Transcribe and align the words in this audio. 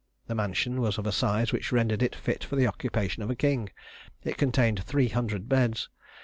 The 0.25 0.33
mansion 0.33 0.81
was 0.81 0.97
of 0.97 1.05
a 1.05 1.11
size 1.11 1.53
which 1.53 1.71
rendered 1.71 2.01
it 2.01 2.15
fit 2.15 2.43
for 2.43 2.55
the 2.55 2.65
occupation 2.65 3.21
of 3.21 3.29
a 3.29 3.35
king; 3.35 3.69
it 4.23 4.35
contained 4.35 4.83
three 4.83 5.09
hundred 5.09 5.47
beds. 5.47 5.89